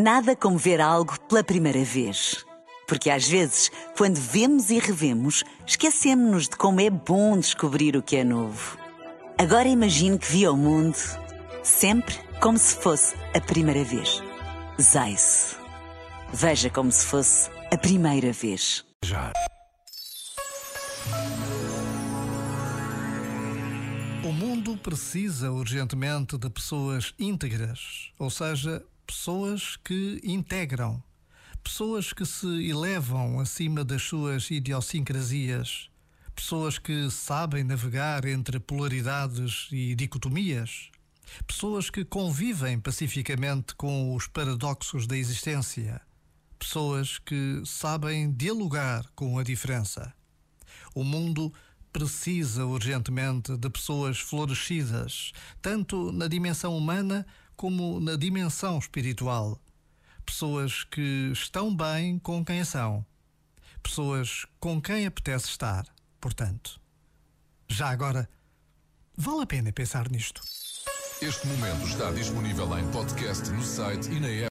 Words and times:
Nada 0.00 0.36
como 0.36 0.56
ver 0.56 0.80
algo 0.80 1.18
pela 1.22 1.42
primeira 1.42 1.82
vez. 1.82 2.46
Porque 2.86 3.10
às 3.10 3.26
vezes, 3.26 3.68
quando 3.96 4.14
vemos 4.14 4.70
e 4.70 4.78
revemos, 4.78 5.42
esquecemos-nos 5.66 6.48
de 6.48 6.56
como 6.56 6.80
é 6.80 6.88
bom 6.88 7.36
descobrir 7.36 7.96
o 7.96 8.02
que 8.02 8.14
é 8.14 8.22
novo. 8.22 8.78
Agora 9.36 9.66
imagine 9.66 10.16
que 10.16 10.30
viu 10.30 10.52
o 10.52 10.56
mundo 10.56 10.96
sempre 11.64 12.14
como 12.40 12.56
se 12.56 12.76
fosse 12.76 13.16
a 13.34 13.40
primeira 13.40 13.82
vez. 13.82 14.22
Zais. 14.80 15.56
Veja 16.32 16.70
como 16.70 16.92
se 16.92 17.04
fosse 17.04 17.50
a 17.72 17.76
primeira 17.76 18.32
vez. 18.32 18.84
Já. 19.04 19.32
O 24.22 24.32
mundo 24.32 24.76
precisa 24.76 25.50
urgentemente 25.50 26.38
de 26.38 26.48
pessoas 26.48 27.12
íntegras, 27.18 28.12
ou 28.16 28.30
seja, 28.30 28.80
pessoas 29.08 29.78
que 29.82 30.20
integram, 30.22 31.02
pessoas 31.64 32.12
que 32.12 32.26
se 32.26 32.68
elevam 32.68 33.40
acima 33.40 33.82
das 33.82 34.02
suas 34.02 34.50
idiosincrasias, 34.50 35.88
pessoas 36.36 36.78
que 36.78 37.10
sabem 37.10 37.64
navegar 37.64 38.26
entre 38.26 38.60
polaridades 38.60 39.66
e 39.72 39.94
dicotomias, 39.94 40.90
pessoas 41.46 41.88
que 41.88 42.04
convivem 42.04 42.78
pacificamente 42.78 43.74
com 43.76 44.14
os 44.14 44.26
paradoxos 44.26 45.06
da 45.06 45.16
existência, 45.16 46.02
pessoas 46.58 47.18
que 47.18 47.62
sabem 47.64 48.30
dialogar 48.30 49.06
com 49.16 49.38
a 49.38 49.42
diferença. 49.42 50.12
O 50.94 51.02
mundo 51.02 51.50
precisa 51.94 52.66
urgentemente 52.66 53.56
de 53.56 53.70
pessoas 53.70 54.20
florescidas, 54.20 55.32
tanto 55.62 56.12
na 56.12 56.28
dimensão 56.28 56.76
humana 56.76 57.26
como 57.58 57.98
na 57.98 58.14
dimensão 58.14 58.78
espiritual. 58.78 59.60
Pessoas 60.24 60.84
que 60.84 61.30
estão 61.32 61.74
bem 61.74 62.18
com 62.20 62.44
quem 62.44 62.64
são. 62.64 63.04
Pessoas 63.82 64.46
com 64.60 64.80
quem 64.80 65.06
apetece 65.06 65.48
estar, 65.48 65.84
portanto. 66.20 66.80
Já 67.66 67.90
agora, 67.90 68.30
vale 69.16 69.42
a 69.42 69.46
pena 69.46 69.72
pensar 69.72 70.08
nisto. 70.08 70.40
Este 71.20 71.48
momento 71.48 71.84
está 71.84 72.12
disponível 72.12 72.78
em 72.78 72.88
podcast 72.92 73.50
no 73.50 73.62
site 73.62 74.08
e 74.08 74.20
na 74.20 74.28
app. 74.28 74.46